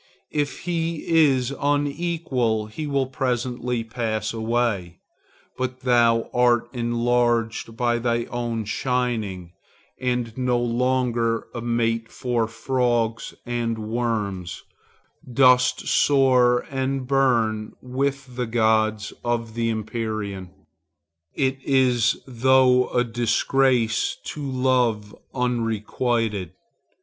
If 0.31 0.61
he 0.61 1.03
is 1.07 1.53
unequal 1.61 2.65
he 2.65 2.87
will 2.87 3.05
presently 3.05 3.83
pass 3.83 4.33
away; 4.33 4.97
but 5.59 5.81
thou 5.81 6.27
art 6.33 6.67
enlarged 6.73 7.77
by 7.77 7.99
thy 7.99 8.23
own 8.31 8.65
shining, 8.65 9.51
and 9.99 10.35
no 10.35 10.57
longer 10.57 11.45
a 11.53 11.61
mate 11.61 12.11
for 12.11 12.47
frogs 12.47 13.35
and 13.45 13.77
worms, 13.77 14.63
dost 15.31 15.85
soar 15.87 16.65
and 16.71 17.05
burn 17.05 17.73
with 17.79 18.35
the 18.35 18.47
gods 18.47 19.13
of 19.23 19.53
the 19.53 19.69
empyrean. 19.69 20.49
It 21.35 21.59
is 21.63 22.19
thought 22.27 22.89
a 22.95 23.03
disgrace 23.03 24.17
to 24.29 24.41
love 24.41 25.15
unrequited. 25.35 26.53